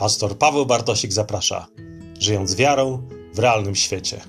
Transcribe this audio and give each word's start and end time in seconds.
Pastor 0.00 0.38
Paweł 0.38 0.66
Bartosik 0.66 1.12
zaprasza, 1.12 1.66
żyjąc 2.20 2.56
wiarą 2.56 3.08
w 3.34 3.38
realnym 3.38 3.74
świecie. 3.74 4.20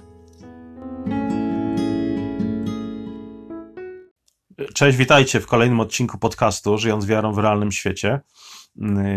Cześć, 4.74 4.98
witajcie 4.98 5.40
w 5.40 5.48
kolejnym 5.48 5.80
odcinku 5.80 6.18
podcastu 6.18 6.78
Żyjąc 6.78 7.06
wiarą 7.06 7.34
w 7.34 7.38
realnym 7.38 7.72
świecie. 7.72 8.20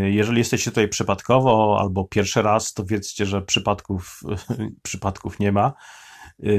Jeżeli 0.05 0.39
jesteście 0.39 0.71
tutaj 0.71 0.89
przypadkowo 0.89 1.77
albo 1.81 2.05
pierwszy 2.05 2.43
raz, 2.43 2.73
to 2.73 2.85
wiedzcie, 2.85 3.27
że 3.27 3.43
przypadków, 3.43 4.21
przypadków 4.83 5.39
nie 5.39 5.53
ma. 5.53 5.73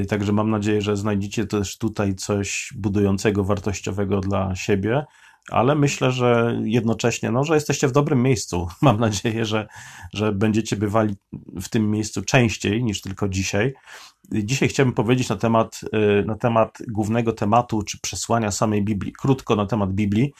Także 0.08 0.32
mam 0.32 0.50
nadzieję, 0.50 0.82
że 0.82 0.96
znajdziecie 0.96 1.46
też 1.46 1.78
tutaj 1.78 2.14
coś 2.14 2.72
budującego, 2.76 3.44
wartościowego 3.44 4.20
dla 4.20 4.54
siebie 4.54 5.04
ale 5.50 5.74
myślę, 5.74 6.10
że 6.10 6.60
jednocześnie, 6.64 7.30
no, 7.30 7.44
że 7.44 7.54
jesteście 7.54 7.88
w 7.88 7.92
dobrym 7.92 8.22
miejscu. 8.22 8.68
Mam 8.82 9.00
nadzieję, 9.00 9.44
że, 9.44 9.66
że 10.12 10.32
będziecie 10.32 10.76
bywali 10.76 11.14
w 11.62 11.68
tym 11.68 11.90
miejscu 11.90 12.22
częściej 12.22 12.84
niż 12.84 13.00
tylko 13.00 13.28
dzisiaj. 13.28 13.74
Dzisiaj 14.32 14.68
chciałbym 14.68 14.94
powiedzieć 14.94 15.28
na 15.28 15.36
temat, 15.36 15.80
y, 16.20 16.24
na 16.26 16.34
temat 16.34 16.78
głównego 16.88 17.32
tematu, 17.32 17.82
czy 17.82 18.00
przesłania 18.00 18.50
samej 18.50 18.84
Biblii, 18.84 19.12
krótko 19.12 19.56
na 19.56 19.66
temat 19.66 19.92
Biblii. 19.92 20.32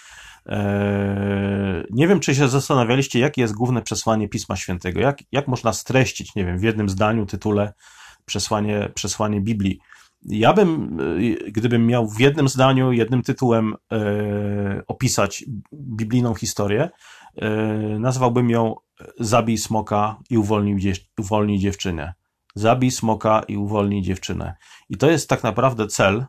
E, 0.49 1.85
nie 1.91 2.09
wiem, 2.09 2.21
czy 2.21 2.35
się 2.35 2.49
zastanawialiście, 2.49 3.19
jakie 3.19 3.41
jest 3.43 3.55
główne 3.55 3.83
przesłanie 3.83 4.29
Pisma 4.29 4.57
Świętego, 4.57 5.01
jak, 5.01 5.19
jak 5.33 5.49
można 5.49 5.73
streścić, 5.73 6.35
nie 6.35 6.45
wiem, 6.45 6.59
w 6.59 6.63
jednym 6.63 6.89
zdaniu, 6.89 7.27
tytule 7.27 7.73
przesłanie, 8.25 8.91
przesłanie 8.95 9.41
Biblii. 9.41 9.79
Ja 10.29 10.53
bym, 10.53 10.99
e, 11.01 11.51
gdybym 11.51 11.87
miał 11.87 12.09
w 12.09 12.21
jednym 12.21 12.49
zdaniu, 12.49 12.93
jednym 12.93 13.23
tytułem 13.23 13.75
e, 13.93 14.83
opisać 14.87 15.45
biblijną 15.73 16.35
historię, 16.35 16.91
e, 17.37 17.49
nazwałbym 17.99 18.51
ją 18.51 18.75
Zabij 19.21 19.59
smoka 19.59 20.17
i 20.31 20.39
uwolnij, 20.39 20.93
uwolnij 21.19 21.59
dziewczynę. 21.59 22.15
Zabij 22.55 22.91
smoka 22.91 23.43
i 23.49 23.57
uwolnij 23.57 24.03
dziewczynę. 24.03 24.55
I 24.89 24.97
to 24.97 25.11
jest 25.11 25.29
tak 25.29 25.43
naprawdę 25.43 25.87
cel 25.87 26.27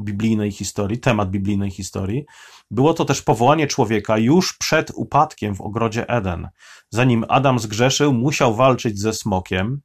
biblijnej 0.00 0.52
historii, 0.52 0.98
temat 0.98 1.30
biblijnej 1.30 1.70
historii. 1.70 2.24
Było 2.70 2.94
to 2.94 3.04
też 3.04 3.22
powołanie 3.22 3.66
człowieka 3.66 4.18
już 4.18 4.56
przed 4.58 4.90
upadkiem 4.94 5.54
w 5.54 5.60
ogrodzie 5.60 6.08
Eden. 6.08 6.48
Zanim 6.90 7.24
Adam 7.28 7.58
zgrzeszył, 7.58 8.12
musiał 8.12 8.54
walczyć 8.54 8.98
ze 8.98 9.12
smokiem, 9.12 9.80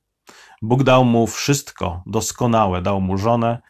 Bóg 0.63 0.83
dał 0.83 1.05
mu 1.05 1.27
wszystko 1.27 2.03
doskonałe, 2.05 2.81
dał 2.81 3.01
mu 3.01 3.17
żonę, 3.17 3.61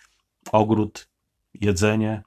ogród, 0.52 1.10
jedzenie 1.54 2.24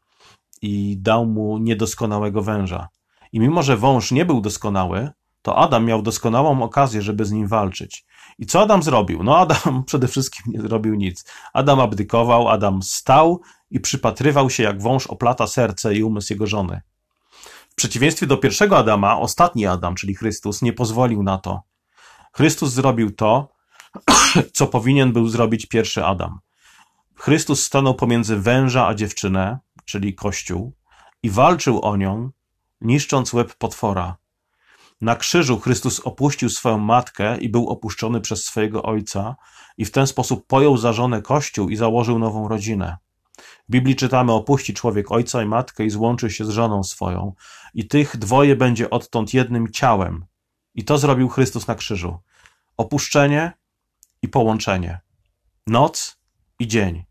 i 0.62 0.96
dał 0.98 1.26
mu 1.26 1.58
niedoskonałego 1.58 2.42
węża. 2.42 2.88
I 3.32 3.40
mimo, 3.40 3.62
że 3.62 3.76
wąż 3.76 4.12
nie 4.12 4.24
był 4.24 4.40
doskonały, 4.40 5.10
to 5.42 5.56
Adam 5.56 5.84
miał 5.84 6.02
doskonałą 6.02 6.62
okazję, 6.62 7.02
żeby 7.02 7.24
z 7.24 7.32
nim 7.32 7.46
walczyć. 7.46 8.04
I 8.38 8.46
co 8.46 8.62
Adam 8.62 8.82
zrobił? 8.82 9.22
No, 9.22 9.38
Adam 9.38 9.84
przede 9.86 10.08
wszystkim 10.08 10.52
nie 10.52 10.60
zrobił 10.60 10.94
nic. 10.94 11.24
Adam 11.52 11.80
abdykował, 11.80 12.48
Adam 12.48 12.82
stał 12.82 13.40
i 13.70 13.80
przypatrywał 13.80 14.50
się, 14.50 14.62
jak 14.62 14.82
wąż 14.82 15.06
oplata 15.06 15.46
serce 15.46 15.94
i 15.94 16.02
umysł 16.02 16.32
jego 16.32 16.46
żony. 16.46 16.80
W 17.70 17.74
przeciwieństwie 17.74 18.26
do 18.26 18.36
pierwszego 18.36 18.78
Adama, 18.78 19.18
ostatni 19.20 19.66
Adam, 19.66 19.94
czyli 19.94 20.14
Chrystus, 20.14 20.62
nie 20.62 20.72
pozwolił 20.72 21.22
na 21.22 21.38
to. 21.38 21.62
Chrystus 22.32 22.72
zrobił 22.72 23.10
to, 23.10 23.55
co 24.52 24.66
powinien 24.66 25.12
był 25.12 25.28
zrobić 25.28 25.66
pierwszy 25.66 26.04
Adam. 26.04 26.40
Chrystus 27.14 27.64
stanął 27.64 27.94
pomiędzy 27.94 28.36
węża 28.36 28.86
a 28.86 28.94
dziewczynę, 28.94 29.58
czyli 29.84 30.14
Kościół, 30.14 30.72
i 31.22 31.30
walczył 31.30 31.82
o 31.82 31.96
nią, 31.96 32.30
niszcząc 32.80 33.32
łeb 33.32 33.54
potwora. 33.54 34.16
Na 35.00 35.16
krzyżu 35.16 35.60
Chrystus 35.60 36.00
opuścił 36.00 36.48
swoją 36.48 36.78
matkę 36.78 37.38
i 37.38 37.48
był 37.48 37.68
opuszczony 37.68 38.20
przez 38.20 38.44
swojego 38.44 38.82
ojca, 38.82 39.36
i 39.78 39.84
w 39.84 39.90
ten 39.90 40.06
sposób 40.06 40.46
pojął 40.46 40.76
za 40.76 40.92
żonę 40.92 41.22
Kościół 41.22 41.68
i 41.68 41.76
założył 41.76 42.18
nową 42.18 42.48
rodzinę. 42.48 42.96
W 43.68 43.70
Biblii 43.70 43.96
czytamy: 43.96 44.32
Opuści 44.32 44.74
człowiek 44.74 45.12
ojca 45.12 45.42
i 45.42 45.46
matkę 45.46 45.84
i 45.84 45.90
złączy 45.90 46.30
się 46.30 46.44
z 46.44 46.48
żoną 46.48 46.82
swoją, 46.84 47.34
i 47.74 47.88
tych 47.88 48.16
dwoje 48.16 48.56
będzie 48.56 48.90
odtąd 48.90 49.34
jednym 49.34 49.72
ciałem. 49.72 50.24
I 50.74 50.84
to 50.84 50.98
zrobił 50.98 51.28
Chrystus 51.28 51.66
na 51.66 51.74
krzyżu. 51.74 52.18
Opuszczenie 52.76 53.52
i 54.26 54.28
połączenie. 54.28 55.00
Noc 55.66 56.18
i 56.58 56.66
dzień, 56.66 57.04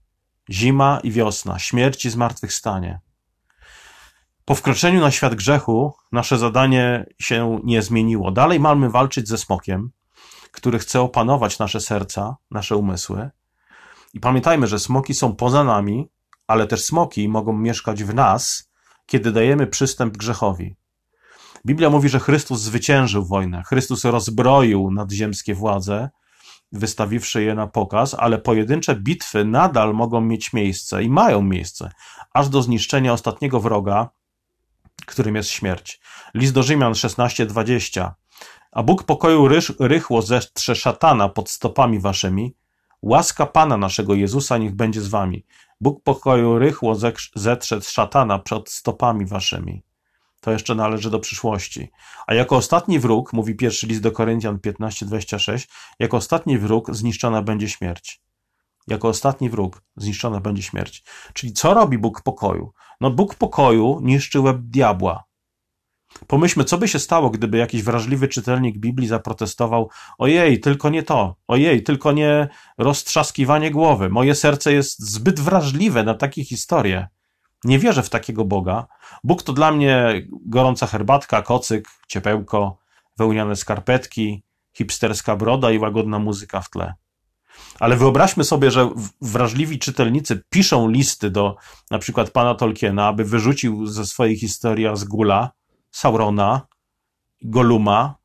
zima 0.52 1.00
i 1.04 1.12
wiosna, 1.12 1.60
śmierć 1.60 2.06
i 2.06 2.10
zmartwychwstanie. 2.10 3.00
Po 4.46 4.56
wkroczeniu 4.56 5.02
na 5.02 5.12
świat 5.12 5.36
grzechu 5.36 5.94
nasze 6.12 6.38
zadanie 6.38 7.06
się 7.22 7.60
nie 7.64 7.82
zmieniło. 7.82 8.32
Dalej 8.32 8.60
mamy 8.60 8.90
walczyć 8.90 9.28
ze 9.28 9.38
smokiem, 9.38 9.92
który 10.52 10.80
chce 10.80 11.02
opanować 11.02 11.60
nasze 11.60 11.80
serca, 11.80 12.36
nasze 12.52 12.76
umysły. 12.76 13.30
I 14.14 14.20
pamiętajmy, 14.20 14.68
że 14.68 14.80
smoki 14.80 15.14
są 15.14 15.36
poza 15.36 15.64
nami, 15.64 16.10
ale 16.48 16.68
też 16.68 16.84
smoki 16.84 17.30
mogą 17.30 17.54
mieszkać 17.54 18.04
w 18.04 18.14
nas, 18.14 18.72
kiedy 19.06 19.32
dajemy 19.32 19.68
przystęp 19.68 20.18
grzechowi. 20.18 20.76
Biblia 21.66 21.90
mówi, 21.90 22.10
że 22.10 22.20
Chrystus 22.20 22.62
zwyciężył 22.62 23.26
wojnę, 23.26 23.64
Chrystus 23.64 24.06
rozbroił 24.06 24.92
nadziemskie 24.92 25.56
władze, 25.56 26.10
wystawiwszy 26.80 27.44
je 27.44 27.56
na 27.56 27.68
pokaz, 27.68 28.14
ale 28.14 28.38
pojedyncze 28.38 28.96
bitwy 28.96 29.46
nadal 29.46 29.94
mogą 29.94 30.22
mieć 30.22 30.54
miejsce 30.54 31.04
i 31.04 31.10
mają 31.10 31.42
miejsce, 31.42 31.92
aż 32.34 32.50
do 32.50 32.62
zniszczenia 32.62 33.14
ostatniego 33.14 33.60
wroga, 33.60 34.10
którym 35.06 35.36
jest 35.36 35.50
śmierć. 35.50 36.00
List 36.34 36.54
do 36.54 36.64
Rzymian 36.64 36.94
16:20. 36.94 38.12
A 38.72 38.84
Bóg 38.84 39.04
pokoju 39.04 39.48
ryż, 39.48 39.74
rychło 39.80 40.22
zetrze 40.22 40.76
szatana 40.76 41.30
pod 41.30 41.50
stopami 41.50 42.00
waszymi. 42.00 42.56
Łaska 43.02 43.46
Pana 43.46 43.78
naszego 43.78 44.14
Jezusa 44.14 44.58
niech 44.58 44.76
będzie 44.76 45.02
z 45.02 45.08
wami. 45.08 45.46
Bóg 45.82 46.04
pokoju 46.04 46.60
rychło 46.60 46.96
zetrze 47.36 47.82
szatana 47.82 48.40
pod 48.40 48.70
stopami 48.70 49.26
waszymi 49.26 49.84
to 50.46 50.52
jeszcze 50.52 50.76
należy 50.76 51.10
do 51.10 51.20
przyszłości. 51.20 51.92
A 52.28 52.34
jako 52.34 52.56
ostatni 52.56 53.00
wróg, 53.00 53.34
mówi 53.34 53.56
pierwszy 53.56 53.88
list 53.88 54.02
do 54.02 54.12
Koryntian 54.12 54.58
15:26, 54.58 55.68
jako 56.00 56.18
ostatni 56.18 56.58
wróg 56.58 56.96
zniszczona 56.96 57.42
będzie 57.42 57.70
śmierć. 57.70 58.22
Jako 58.88 59.08
ostatni 59.08 59.50
wróg 59.50 59.82
zniszczona 59.96 60.40
będzie 60.40 60.64
śmierć. 60.64 61.04
Czyli 61.34 61.54
co 61.54 61.74
robi 61.74 61.98
Bóg 61.98 62.22
pokoju? 62.22 62.74
No 63.02 63.12
Bóg 63.12 63.36
pokoju 63.36 64.00
niszczy 64.04 64.40
łeb 64.40 64.58
diabła. 64.60 65.24
Pomyślmy, 66.28 66.64
co 66.64 66.78
by 66.78 66.88
się 66.88 67.00
stało, 67.00 67.30
gdyby 67.30 67.58
jakiś 67.58 67.84
wrażliwy 67.84 68.28
czytelnik 68.28 68.78
Biblii 68.78 69.08
zaprotestował: 69.08 69.90
Ojej, 70.18 70.60
tylko 70.60 70.90
nie 70.90 71.04
to, 71.04 71.36
ojej, 71.48 71.84
tylko 71.84 72.12
nie 72.12 72.48
roztrzaskiwanie 72.78 73.72
głowy. 73.72 74.10
Moje 74.10 74.36
serce 74.36 74.74
jest 74.74 75.00
zbyt 75.00 75.40
wrażliwe 75.40 76.04
na 76.04 76.14
takie 76.14 76.44
historie. 76.44 77.08
Nie 77.66 77.80
wierzę 77.80 78.04
w 78.04 78.10
takiego 78.10 78.46
Boga. 78.46 78.88
Bóg 79.24 79.44
to 79.44 79.54
dla 79.54 79.72
mnie 79.72 80.28
gorąca 80.46 80.88
herbatka, 80.88 81.42
kocyk, 81.42 81.88
ciepełko, 82.08 82.78
wełniane 83.18 83.56
skarpetki, 83.56 84.44
hipsterska 84.74 85.36
broda 85.36 85.72
i 85.72 85.80
łagodna 85.80 86.20
muzyka 86.20 86.62
w 86.62 86.70
tle. 86.70 86.94
Ale 87.80 87.98
wyobraźmy 87.98 88.44
sobie, 88.44 88.72
że 88.72 88.90
wrażliwi 89.22 89.80
czytelnicy 89.80 90.44
piszą 90.50 90.90
listy 90.90 91.30
do 91.30 91.56
na 91.92 92.00
przykład 92.00 92.32
pana 92.32 92.56
Tolkiena, 92.56 93.08
aby 93.08 93.24
wyrzucił 93.24 93.86
ze 93.88 94.06
swojej 94.06 94.38
historii 94.38 94.88
Azgula, 94.88 95.52
Saurona, 95.92 96.68
Goluma, 97.42 98.16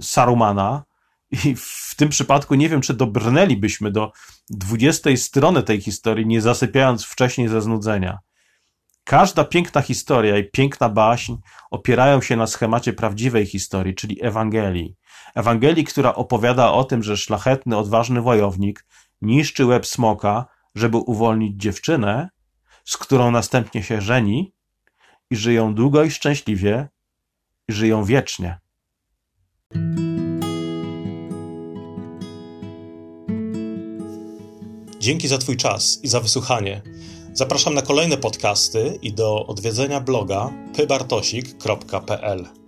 Sarumana. 0.00 0.82
I 1.44 1.54
w 1.56 1.94
tym 1.96 2.08
przypadku 2.08 2.54
nie 2.54 2.68
wiem, 2.68 2.80
czy 2.80 2.94
dobrnęlibyśmy 2.94 3.90
do 3.90 4.12
dwudziestej 4.50 5.16
strony 5.16 5.62
tej 5.62 5.80
historii, 5.80 6.26
nie 6.26 6.40
zasypiając 6.40 7.04
wcześniej 7.04 7.48
ze 7.48 7.60
znudzenia. 7.60 8.18
Każda 9.04 9.44
piękna 9.44 9.80
historia 9.80 10.38
i 10.38 10.44
piękna 10.44 10.88
baśń 10.88 11.34
opierają 11.70 12.20
się 12.22 12.36
na 12.36 12.46
schemacie 12.46 12.92
prawdziwej 12.92 13.46
historii, 13.46 13.94
czyli 13.94 14.24
Ewangelii. 14.24 14.96
Ewangelii, 15.34 15.84
która 15.84 16.14
opowiada 16.14 16.72
o 16.72 16.84
tym, 16.84 17.02
że 17.02 17.16
szlachetny, 17.16 17.76
odważny 17.76 18.22
wojownik 18.22 18.86
niszczy 19.22 19.66
łeb 19.66 19.86
smoka, 19.86 20.46
żeby 20.74 20.96
uwolnić 20.96 21.62
dziewczynę, 21.62 22.28
z 22.84 22.96
którą 22.96 23.30
następnie 23.30 23.82
się 23.82 24.00
żeni 24.00 24.54
i 25.30 25.36
żyją 25.36 25.74
długo 25.74 26.04
i 26.04 26.10
szczęśliwie, 26.10 26.88
i 27.68 27.72
żyją 27.72 28.04
wiecznie. 28.04 28.58
Dzięki 34.98 35.28
za 35.28 35.38
Twój 35.38 35.56
czas 35.56 36.00
i 36.02 36.08
za 36.08 36.20
wysłuchanie. 36.20 36.82
Zapraszam 37.34 37.74
na 37.74 37.82
kolejne 37.82 38.16
podcasty 38.16 38.98
i 39.02 39.12
do 39.12 39.46
odwiedzenia 39.46 40.00
bloga 40.00 40.52
pybartosik.pl. 40.76 42.63